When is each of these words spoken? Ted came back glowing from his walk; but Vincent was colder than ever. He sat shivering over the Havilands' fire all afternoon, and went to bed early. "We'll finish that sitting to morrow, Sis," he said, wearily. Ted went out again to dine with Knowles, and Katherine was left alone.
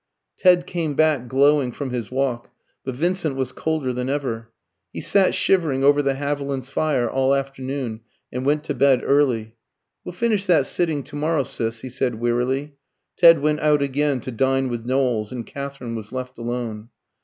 Ted 0.35 0.65
came 0.65 0.95
back 0.95 1.27
glowing 1.27 1.71
from 1.71 1.91
his 1.91 2.09
walk; 2.09 2.49
but 2.83 2.95
Vincent 2.95 3.35
was 3.35 3.51
colder 3.51 3.93
than 3.93 4.09
ever. 4.09 4.49
He 4.91 4.99
sat 4.99 5.35
shivering 5.35 5.83
over 5.83 6.01
the 6.01 6.15
Havilands' 6.15 6.71
fire 6.71 7.07
all 7.07 7.35
afternoon, 7.35 7.99
and 8.31 8.43
went 8.43 8.63
to 8.63 8.73
bed 8.73 9.01
early. 9.05 9.53
"We'll 10.03 10.13
finish 10.13 10.47
that 10.47 10.65
sitting 10.65 11.03
to 11.03 11.15
morrow, 11.15 11.43
Sis," 11.43 11.81
he 11.81 11.89
said, 11.89 12.15
wearily. 12.15 12.73
Ted 13.15 13.41
went 13.43 13.59
out 13.59 13.83
again 13.83 14.21
to 14.21 14.31
dine 14.31 14.69
with 14.69 14.87
Knowles, 14.87 15.31
and 15.31 15.45
Katherine 15.45 15.93
was 15.93 16.11
left 16.11 16.39
alone. 16.39 16.89